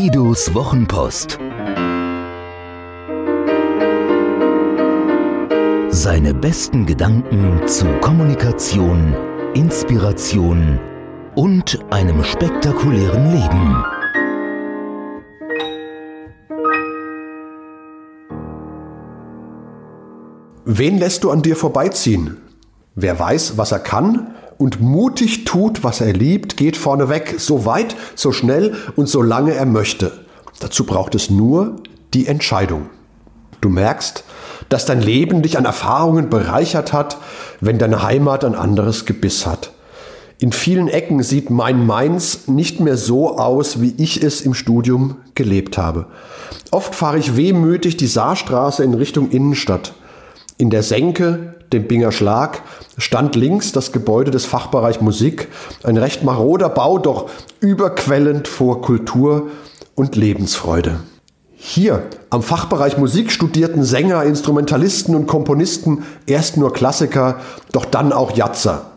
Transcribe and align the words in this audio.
Guidos 0.00 0.54
Wochenpost. 0.54 1.38
Seine 5.90 6.32
besten 6.32 6.86
Gedanken 6.86 7.68
zu 7.68 7.84
Kommunikation, 8.00 9.14
Inspiration 9.52 10.80
und 11.34 11.78
einem 11.90 12.24
spektakulären 12.24 13.30
Leben. 13.30 13.84
Wen 20.64 20.96
lässt 20.96 21.24
du 21.24 21.30
an 21.30 21.42
dir 21.42 21.56
vorbeiziehen? 21.56 22.38
Wer 22.94 23.18
weiß, 23.18 23.58
was 23.58 23.70
er 23.72 23.80
kann 23.80 24.34
und 24.60 24.78
mutig 24.82 25.46
tut, 25.46 25.82
was 25.84 26.02
er 26.02 26.12
liebt, 26.12 26.58
geht 26.58 26.76
vorneweg, 26.76 27.36
so 27.38 27.64
weit, 27.64 27.96
so 28.14 28.30
schnell 28.30 28.76
und 28.94 29.08
so 29.08 29.22
lange 29.22 29.54
er 29.54 29.64
möchte. 29.64 30.12
Dazu 30.60 30.84
braucht 30.84 31.14
es 31.14 31.30
nur 31.30 31.76
die 32.12 32.26
Entscheidung. 32.26 32.90
Du 33.62 33.70
merkst, 33.70 34.22
dass 34.68 34.84
dein 34.84 35.00
Leben 35.00 35.40
dich 35.40 35.56
an 35.56 35.64
Erfahrungen 35.64 36.28
bereichert 36.28 36.92
hat, 36.92 37.16
wenn 37.62 37.78
deine 37.78 38.02
Heimat 38.02 38.44
ein 38.44 38.54
anderes 38.54 39.06
Gebiss 39.06 39.46
hat. 39.46 39.72
In 40.38 40.52
vielen 40.52 40.88
Ecken 40.88 41.22
sieht 41.22 41.48
mein 41.48 41.86
Mainz 41.86 42.46
nicht 42.46 42.80
mehr 42.80 42.98
so 42.98 43.38
aus, 43.38 43.80
wie 43.80 43.94
ich 43.96 44.22
es 44.22 44.42
im 44.42 44.52
Studium 44.52 45.16
gelebt 45.34 45.78
habe. 45.78 46.04
Oft 46.70 46.94
fahre 46.94 47.18
ich 47.18 47.34
wehmütig 47.34 47.96
die 47.96 48.06
Saarstraße 48.06 48.84
in 48.84 48.92
Richtung 48.92 49.30
Innenstadt. 49.30 49.94
In 50.60 50.68
der 50.68 50.82
Senke, 50.82 51.54
dem 51.72 51.88
Binger 51.88 52.12
Schlag, 52.12 52.60
stand 52.98 53.34
links 53.34 53.72
das 53.72 53.92
Gebäude 53.92 54.30
des 54.30 54.44
Fachbereich 54.44 55.00
Musik, 55.00 55.48
ein 55.84 55.96
recht 55.96 56.22
maroder 56.22 56.68
Bau, 56.68 56.98
doch 56.98 57.30
überquellend 57.60 58.46
vor 58.46 58.82
Kultur 58.82 59.48
und 59.94 60.16
Lebensfreude. 60.16 61.00
Hier 61.54 62.02
am 62.28 62.42
Fachbereich 62.42 62.98
Musik 62.98 63.32
studierten 63.32 63.84
Sänger, 63.84 64.24
Instrumentalisten 64.24 65.14
und 65.14 65.26
Komponisten 65.26 66.04
erst 66.26 66.58
nur 66.58 66.74
Klassiker, 66.74 67.40
doch 67.72 67.86
dann 67.86 68.12
auch 68.12 68.36
Jatzer. 68.36 68.90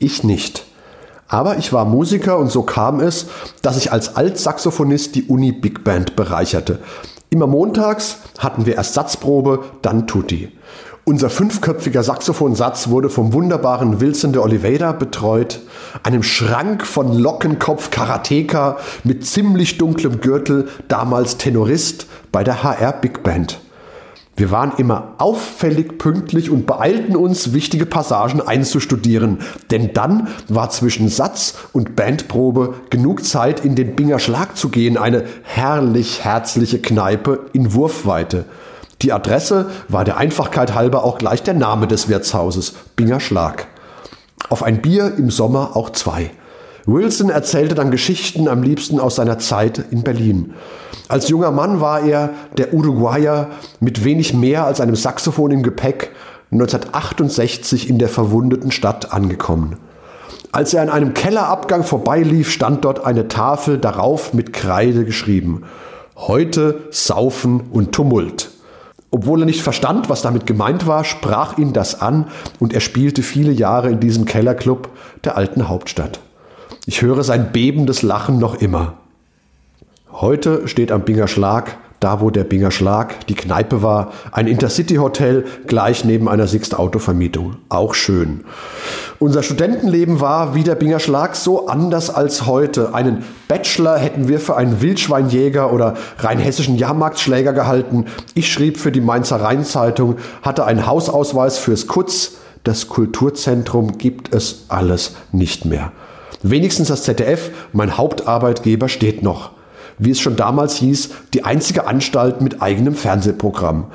Ich 0.00 0.24
nicht. 0.24 0.64
Aber 1.28 1.58
ich 1.58 1.72
war 1.72 1.84
Musiker 1.84 2.38
und 2.38 2.50
so 2.50 2.62
kam 2.62 2.98
es, 2.98 3.26
dass 3.62 3.76
ich 3.76 3.92
als 3.92 4.16
Altsaxophonist 4.16 5.14
die 5.14 5.26
Uni 5.26 5.52
Big 5.52 5.84
Band 5.84 6.16
bereicherte. 6.16 6.80
Immer 7.30 7.46
montags 7.46 8.16
hatten 8.38 8.64
wir 8.64 8.76
erst 8.76 8.94
Satzprobe, 8.94 9.64
dann 9.82 10.06
Tutti. 10.06 10.50
Unser 11.08 11.30
fünfköpfiger 11.30 12.02
Saxophonsatz 12.02 12.90
wurde 12.90 13.08
vom 13.08 13.32
wunderbaren 13.32 13.98
Wilson 13.98 14.34
de 14.34 14.42
Oliveira 14.42 14.92
betreut, 14.92 15.60
einem 16.02 16.22
Schrank 16.22 16.84
von 16.84 17.16
Lockenkopf 17.16 17.90
Karateka 17.90 18.76
mit 19.04 19.24
ziemlich 19.24 19.78
dunklem 19.78 20.20
Gürtel, 20.20 20.68
damals 20.88 21.38
Tenorist 21.38 22.08
bei 22.30 22.44
der 22.44 22.62
HR 22.62 22.92
Big 22.92 23.22
Band. 23.22 23.58
Wir 24.36 24.50
waren 24.50 24.72
immer 24.76 25.14
auffällig 25.16 25.96
pünktlich 25.96 26.50
und 26.50 26.66
beeilten 26.66 27.16
uns, 27.16 27.54
wichtige 27.54 27.86
Passagen 27.86 28.42
einzustudieren, 28.42 29.38
denn 29.70 29.94
dann 29.94 30.28
war 30.48 30.68
zwischen 30.68 31.08
Satz 31.08 31.54
und 31.72 31.96
Bandprobe 31.96 32.74
genug 32.90 33.24
Zeit, 33.24 33.64
in 33.64 33.76
den 33.76 33.96
Binger 33.96 34.18
Schlag 34.18 34.58
zu 34.58 34.68
gehen, 34.68 34.98
eine 34.98 35.24
herrlich 35.42 36.22
herzliche 36.22 36.82
Kneipe 36.82 37.46
in 37.54 37.72
Wurfweite. 37.72 38.44
Die 39.02 39.12
Adresse 39.12 39.70
war 39.88 40.04
der 40.04 40.16
Einfachkeit 40.16 40.74
halber 40.74 41.04
auch 41.04 41.18
gleich 41.18 41.42
der 41.44 41.54
Name 41.54 41.86
des 41.86 42.08
Wirtshauses, 42.08 42.74
Binger 42.96 43.20
Schlag. 43.20 43.68
Auf 44.48 44.62
ein 44.64 44.82
Bier 44.82 45.14
im 45.16 45.30
Sommer 45.30 45.76
auch 45.76 45.90
zwei. 45.90 46.30
Wilson 46.84 47.30
erzählte 47.30 47.74
dann 47.74 47.90
Geschichten 47.90 48.48
am 48.48 48.62
liebsten 48.62 48.98
aus 48.98 49.16
seiner 49.16 49.38
Zeit 49.38 49.84
in 49.90 50.02
Berlin. 50.02 50.54
Als 51.06 51.28
junger 51.28 51.52
Mann 51.52 51.80
war 51.80 52.00
er, 52.00 52.30
der 52.56 52.74
Uruguayer, 52.74 53.50
mit 53.78 54.04
wenig 54.04 54.34
mehr 54.34 54.64
als 54.64 54.80
einem 54.80 54.96
Saxophon 54.96 55.52
im 55.52 55.62
Gepäck 55.62 56.10
1968 56.50 57.88
in 57.90 57.98
der 57.98 58.08
verwundeten 58.08 58.72
Stadt 58.72 59.12
angekommen. 59.12 59.76
Als 60.50 60.72
er 60.72 60.82
an 60.82 60.88
einem 60.88 61.14
Kellerabgang 61.14 61.84
vorbeilief, 61.84 62.50
stand 62.50 62.84
dort 62.84 63.04
eine 63.04 63.28
Tafel 63.28 63.78
darauf 63.78 64.32
mit 64.32 64.52
Kreide 64.52 65.04
geschrieben. 65.04 65.64
Heute 66.16 66.80
Saufen 66.90 67.60
und 67.70 67.92
Tumult. 67.92 68.47
Obwohl 69.10 69.42
er 69.42 69.46
nicht 69.46 69.62
verstand, 69.62 70.08
was 70.08 70.22
damit 70.22 70.46
gemeint 70.46 70.86
war, 70.86 71.04
sprach 71.04 71.56
ihn 71.56 71.72
das 71.72 72.00
an 72.00 72.26
und 72.58 72.74
er 72.74 72.80
spielte 72.80 73.22
viele 73.22 73.52
Jahre 73.52 73.90
in 73.90 74.00
diesem 74.00 74.26
Kellerclub 74.26 74.90
der 75.24 75.36
alten 75.36 75.68
Hauptstadt. 75.68 76.20
Ich 76.84 77.02
höre 77.02 77.24
sein 77.24 77.50
bebendes 77.52 78.02
Lachen 78.02 78.38
noch 78.38 78.54
immer. 78.56 78.94
Heute 80.12 80.68
steht 80.68 80.92
am 80.92 81.02
Binger 81.02 81.28
Schlag 81.28 81.76
da 82.00 82.20
wo 82.20 82.30
der 82.30 82.44
Binger 82.44 82.70
Schlag 82.70 83.26
die 83.26 83.34
Kneipe 83.34 83.82
war, 83.82 84.12
ein 84.32 84.46
Intercity-Hotel 84.46 85.44
gleich 85.66 86.04
neben 86.04 86.28
einer 86.28 86.46
Sixt-Autovermietung. 86.46 87.56
Auch 87.68 87.94
schön. 87.94 88.44
Unser 89.18 89.42
Studentenleben 89.42 90.20
war 90.20 90.54
wie 90.54 90.62
der 90.62 90.76
Binger 90.76 91.00
Schlag 91.00 91.34
so 91.34 91.66
anders 91.66 92.08
als 92.08 92.46
heute. 92.46 92.94
Einen 92.94 93.24
Bachelor 93.48 93.98
hätten 93.98 94.28
wir 94.28 94.38
für 94.38 94.56
einen 94.56 94.80
Wildschweinjäger 94.80 95.72
oder 95.72 95.94
rheinhessischen 96.18 96.76
Jahrmarktschläger 96.76 97.52
gehalten. 97.52 98.04
Ich 98.34 98.52
schrieb 98.52 98.78
für 98.78 98.92
die 98.92 99.00
Mainzer 99.00 99.40
Rheinzeitung, 99.40 100.16
hatte 100.42 100.64
einen 100.64 100.86
Hausausweis 100.86 101.58
fürs 101.58 101.88
Kutz. 101.88 102.32
Das 102.62 102.88
Kulturzentrum 102.88 103.98
gibt 103.98 104.34
es 104.34 104.66
alles 104.68 105.16
nicht 105.32 105.64
mehr. 105.64 105.92
Wenigstens 106.42 106.88
das 106.88 107.02
ZDF, 107.02 107.50
mein 107.72 107.96
Hauptarbeitgeber, 107.98 108.88
steht 108.88 109.22
noch 109.22 109.57
wie 109.98 110.10
es 110.10 110.20
schon 110.20 110.36
damals 110.36 110.76
hieß, 110.76 111.10
die 111.34 111.44
einzige 111.44 111.86
Anstalt 111.86 112.40
mit 112.40 112.62
eigenem 112.62 112.94
Fernsehprogramm. 112.94 113.86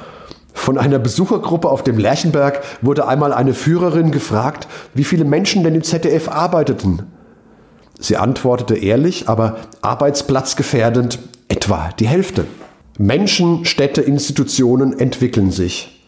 Von 0.53 0.77
einer 0.77 0.99
Besuchergruppe 0.99 1.69
auf 1.69 1.83
dem 1.83 1.97
Lerchenberg 1.97 2.61
wurde 2.81 3.07
einmal 3.07 3.33
eine 3.33 3.53
Führerin 3.53 4.11
gefragt, 4.11 4.67
wie 4.93 5.03
viele 5.03 5.25
Menschen 5.25 5.63
denn 5.63 5.75
im 5.75 5.83
ZDF 5.83 6.29
arbeiteten. 6.29 7.03
Sie 7.99 8.17
antwortete 8.17 8.75
ehrlich, 8.75 9.29
aber 9.29 9.57
arbeitsplatzgefährdend, 9.81 11.19
etwa 11.47 11.89
die 11.99 12.07
Hälfte. 12.07 12.45
Menschen, 12.97 13.65
Städte, 13.65 14.01
Institutionen 14.01 14.99
entwickeln 14.99 15.51
sich. 15.51 16.01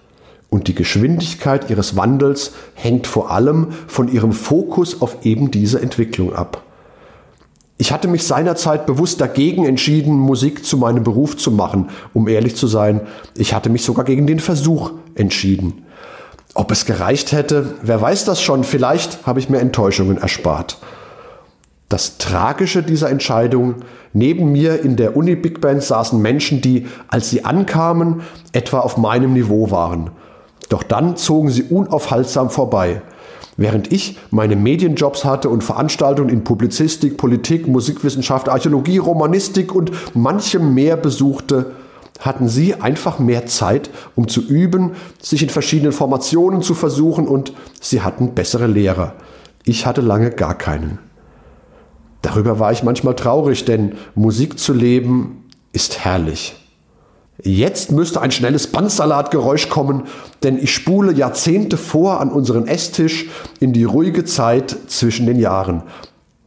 Und 0.49 0.67
die 0.67 0.75
Geschwindigkeit 0.75 1.69
ihres 1.69 1.95
Wandels 1.97 2.51
hängt 2.75 3.07
vor 3.07 3.31
allem 3.31 3.69
von 3.87 4.07
ihrem 4.07 4.31
Fokus 4.31 5.01
auf 5.01 5.25
eben 5.25 5.51
diese 5.51 5.81
Entwicklung 5.81 6.33
ab. 6.33 6.64
Ich 7.85 7.91
hatte 7.91 8.07
mich 8.07 8.25
seinerzeit 8.25 8.87
bewusst 8.87 9.21
dagegen 9.21 9.63
entschieden, 9.63 10.17
Musik 10.17 10.65
zu 10.65 10.75
meinem 10.75 11.03
Beruf 11.03 11.37
zu 11.37 11.51
machen. 11.51 11.89
Um 12.15 12.27
ehrlich 12.27 12.55
zu 12.55 12.65
sein, 12.65 13.01
ich 13.37 13.53
hatte 13.53 13.69
mich 13.69 13.83
sogar 13.83 14.05
gegen 14.05 14.25
den 14.25 14.39
Versuch 14.39 14.93
entschieden. 15.13 15.85
Ob 16.55 16.71
es 16.71 16.85
gereicht 16.87 17.31
hätte, 17.31 17.75
wer 17.83 18.01
weiß 18.01 18.25
das 18.25 18.41
schon, 18.41 18.63
vielleicht 18.63 19.27
habe 19.27 19.39
ich 19.39 19.51
mir 19.51 19.59
Enttäuschungen 19.59 20.17
erspart. 20.17 20.79
Das 21.87 22.17
Tragische 22.17 22.81
dieser 22.81 23.11
Entscheidung, 23.11 23.75
neben 24.13 24.51
mir 24.51 24.83
in 24.83 24.95
der 24.95 25.15
Uni 25.15 25.35
Big 25.35 25.61
Band 25.61 25.83
saßen 25.83 26.19
Menschen, 26.19 26.61
die, 26.61 26.87
als 27.07 27.29
sie 27.29 27.45
ankamen, 27.45 28.21
etwa 28.51 28.79
auf 28.79 28.97
meinem 28.97 29.33
Niveau 29.33 29.69
waren. 29.69 30.09
Doch 30.69 30.81
dann 30.81 31.17
zogen 31.17 31.51
sie 31.51 31.61
unaufhaltsam 31.61 32.49
vorbei. 32.49 33.03
Während 33.57 33.91
ich 33.93 34.17
meine 34.31 34.55
Medienjobs 34.55 35.23
hatte 35.23 35.49
und 35.49 35.63
Veranstaltungen 35.63 36.29
in 36.29 36.43
Publizistik, 36.43 37.17
Politik, 37.17 37.67
Musikwissenschaft, 37.67 38.49
Archäologie, 38.49 38.97
Romanistik 38.97 39.73
und 39.73 39.91
manchem 40.13 40.73
mehr 40.73 40.97
besuchte, 40.97 41.71
hatten 42.19 42.47
sie 42.47 42.75
einfach 42.75 43.19
mehr 43.19 43.45
Zeit, 43.45 43.89
um 44.15 44.27
zu 44.27 44.41
üben, 44.41 44.91
sich 45.21 45.43
in 45.43 45.49
verschiedenen 45.49 45.91
Formationen 45.91 46.61
zu 46.61 46.73
versuchen 46.73 47.27
und 47.27 47.53
sie 47.79 48.01
hatten 48.01 48.33
bessere 48.33 48.67
Lehrer. 48.67 49.13
Ich 49.63 49.85
hatte 49.85 50.01
lange 50.01 50.31
gar 50.31 50.57
keinen. 50.57 50.99
Darüber 52.21 52.59
war 52.59 52.71
ich 52.71 52.83
manchmal 52.83 53.15
traurig, 53.15 53.65
denn 53.65 53.93
Musik 54.15 54.59
zu 54.59 54.73
leben 54.73 55.45
ist 55.73 56.03
herrlich. 56.03 56.64
Jetzt 57.43 57.91
müsste 57.91 58.21
ein 58.21 58.31
schnelles 58.31 58.67
Bandsalatgeräusch 58.67 59.69
kommen, 59.69 60.03
denn 60.43 60.57
ich 60.57 60.73
spule 60.73 61.11
Jahrzehnte 61.11 61.77
vor 61.77 62.21
an 62.21 62.31
unseren 62.31 62.67
Esstisch 62.67 63.27
in 63.59 63.73
die 63.73 63.83
ruhige 63.83 64.23
Zeit 64.23 64.75
zwischen 64.87 65.25
den 65.25 65.39
Jahren. 65.39 65.83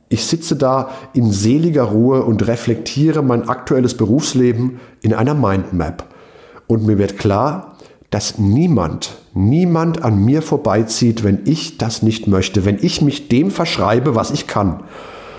Ich 0.09 0.25
sitze 0.25 0.57
da 0.57 0.91
in 1.13 1.31
seliger 1.31 1.85
Ruhe 1.85 2.23
und 2.23 2.47
reflektiere 2.47 3.23
mein 3.23 3.49
aktuelles 3.49 3.95
Berufsleben 3.95 4.81
in 5.03 5.13
einer 5.13 5.35
Mindmap. 5.35 6.07
Und 6.67 6.87
mir 6.87 6.97
wird 6.97 7.19
klar, 7.19 7.77
dass 8.09 8.39
niemand, 8.39 9.17
niemand 9.35 10.03
an 10.03 10.25
mir 10.25 10.41
vorbeizieht, 10.41 11.25
wenn 11.25 11.41
ich 11.45 11.77
das 11.77 12.03
nicht 12.03 12.27
möchte, 12.27 12.65
wenn 12.65 12.79
ich 12.81 13.03
mich 13.03 13.29
dem 13.29 13.51
verschreibe, 13.51 14.15
was 14.15 14.31
ich 14.31 14.47
kann. 14.47 14.83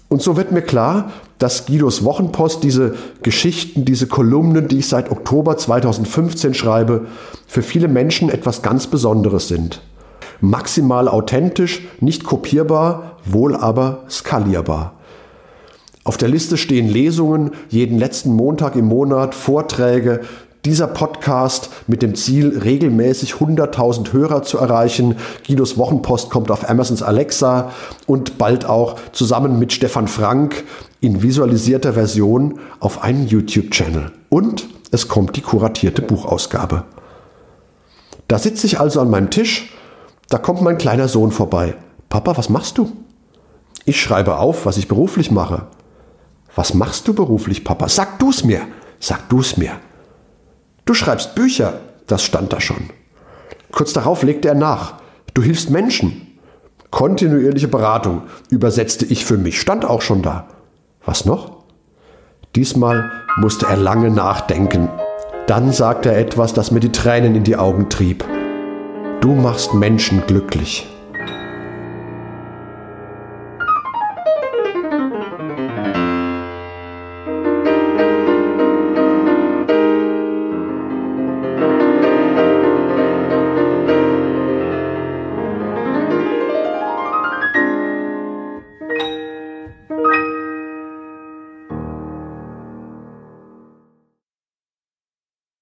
Und 0.10 0.24
so 0.24 0.36
wird 0.36 0.52
mir 0.52 0.64
klar, 0.64 1.12
dass 1.38 1.68
Guidos 1.68 2.04
Wochenpost 2.04 2.64
diese 2.64 2.96
Geschichten, 3.22 3.86
diese 3.86 4.08
Kolumnen, 4.08 4.68
die 4.68 4.80
ich 4.80 4.88
seit 4.88 5.12
Oktober 5.12 5.56
2015 5.56 6.56
schreibe, 6.56 7.06
für 7.48 7.62
viele 7.62 7.88
Menschen 7.88 8.30
etwas 8.30 8.62
ganz 8.62 8.88
Besonderes 8.88 9.48
sind. 9.48 9.82
Maximal 10.42 11.08
authentisch, 11.08 11.88
nicht 12.00 12.24
kopierbar, 12.24 13.18
wohl 13.24 13.56
aber 13.56 14.04
skalierbar. 14.10 14.94
Auf 16.04 16.18
der 16.18 16.30
Liste 16.30 16.58
stehen 16.58 16.88
Lesungen 16.88 17.52
jeden 17.70 18.00
letzten 18.00 18.34
Montag 18.34 18.76
im 18.76 18.86
Monat, 18.86 19.36
Vorträge, 19.36 20.22
dieser 20.66 20.88
Podcast 20.88 21.70
mit 21.88 22.02
dem 22.02 22.16
Ziel, 22.16 22.60
regelmäßig 22.64 23.34
100.000 23.34 24.12
Hörer 24.12 24.44
zu 24.44 24.58
erreichen. 24.58 25.16
Guidos 25.48 25.78
Wochenpost 25.78 26.30
kommt 26.30 26.52
auf 26.52 26.70
Amazons 26.70 27.02
Alexa 27.02 27.72
und 28.08 28.38
bald 28.38 28.66
auch 28.66 29.00
zusammen 29.12 29.58
mit 29.60 29.72
Stefan 29.72 30.08
Frank 30.08 30.64
in 31.02 31.22
visualisierter 31.22 31.94
Version 31.94 32.60
auf 32.80 33.04
einen 33.04 33.28
YouTube-Channel. 33.28 34.12
Und 34.30 34.68
es 34.92 35.08
kommt 35.08 35.36
die 35.36 35.42
kuratierte 35.42 36.02
Buchausgabe. 36.02 36.84
Da 38.28 38.38
sitze 38.38 38.68
ich 38.68 38.80
also 38.80 39.00
an 39.02 39.10
meinem 39.10 39.30
Tisch, 39.30 39.74
da 40.30 40.38
kommt 40.38 40.62
mein 40.62 40.78
kleiner 40.78 41.08
Sohn 41.08 41.32
vorbei. 41.32 41.76
Papa, 42.10 42.38
was 42.38 42.50
machst 42.50 42.78
du? 42.78 42.92
Ich 43.86 44.00
schreibe 44.02 44.38
auf, 44.38 44.66
was 44.66 44.78
ich 44.78 44.88
beruflich 44.88 45.32
mache. 45.32 45.64
Was 46.56 46.74
machst 46.74 47.08
du 47.08 47.14
beruflich, 47.14 47.64
Papa? 47.64 47.88
Sag 47.88 48.20
du's 48.20 48.44
mir. 48.44 48.62
Sag 49.00 49.30
du's 49.30 49.58
mir. 49.58 49.72
Du 50.90 50.96
schreibst 50.96 51.36
Bücher, 51.36 51.82
das 52.08 52.24
stand 52.24 52.52
da 52.52 52.60
schon. 52.60 52.90
Kurz 53.72 53.94
darauf 53.94 54.24
legte 54.24 54.48
er 54.48 54.56
nach. 54.56 54.96
Du 55.36 55.44
hilfst 55.44 55.70
Menschen. 55.70 56.40
Kontinuierliche 56.90 57.68
Beratung, 57.68 58.24
übersetzte 58.50 59.06
ich 59.06 59.24
für 59.24 59.38
mich, 59.38 59.62
stand 59.62 59.86
auch 59.86 60.02
schon 60.02 60.24
da. 60.24 60.48
Was 61.06 61.26
noch? 61.26 61.58
Diesmal 62.56 63.12
musste 63.38 63.68
er 63.68 63.78
lange 63.78 64.10
nachdenken. 64.10 64.90
Dann 65.46 65.72
sagte 65.72 66.10
er 66.10 66.18
etwas, 66.18 66.56
das 66.56 66.72
mir 66.72 66.80
die 66.80 66.92
Tränen 66.92 67.36
in 67.36 67.44
die 67.44 67.56
Augen 67.56 67.90
trieb. 67.90 68.26
Du 69.22 69.36
machst 69.36 69.76
Menschen 69.76 70.24
glücklich. 70.26 70.88